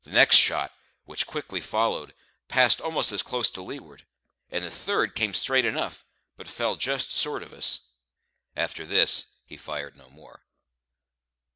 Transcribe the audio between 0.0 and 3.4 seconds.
The next shot, which quickly followed, passed almost as